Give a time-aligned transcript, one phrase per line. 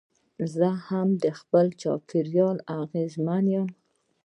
[0.55, 3.67] زه هم د خپل چاپېریال اغېزمن یم.